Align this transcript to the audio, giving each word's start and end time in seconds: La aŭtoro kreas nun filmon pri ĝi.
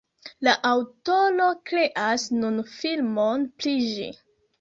La 0.45 0.53
aŭtoro 0.67 1.49
kreas 1.71 2.25
nun 2.37 2.57
filmon 2.71 3.45
pri 3.61 3.75
ĝi. 3.91 4.09